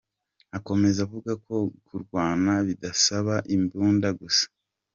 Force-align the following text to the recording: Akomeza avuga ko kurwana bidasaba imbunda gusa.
Akomeza 0.57 0.99
avuga 1.07 1.31
ko 1.45 1.55
kurwana 1.85 2.53
bidasaba 2.67 3.35
imbunda 3.55 4.07
gusa. 4.19 4.45